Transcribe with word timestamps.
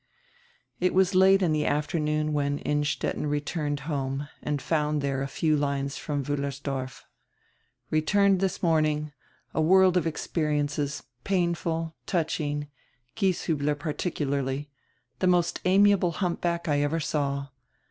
It 0.79 0.95
was 0.95 1.13
late 1.13 1.43
in 1.43 1.51
the 1.53 1.67
afternoon 1.67 2.33
when 2.33 2.57
Innstetten 2.57 3.27
returned 3.27 3.81
home 3.81 4.27
and 4.41 4.59
found 4.59 4.99
there 5.01 5.21
a 5.21 5.27
few 5.27 5.55
lines 5.55 5.95
from 5.99 6.23
Wiillersdorf. 6.25 7.03
"Re 7.91 8.01
turned 8.01 8.39
this 8.39 8.63
morning. 8.63 9.11
A 9.53 9.61
world 9.61 9.97
of 9.97 10.07
experiences— 10.07 11.03
painful, 11.23 11.93
touching— 12.07 12.67
Gieshiibler 13.15 13.77
particularly. 13.77 14.71
The 15.19 15.27
most 15.27 15.59
amiable 15.65 16.13
humpback 16.13 16.67
I 16.67 16.79
ever 16.81 16.99
saw. 16.99 17.49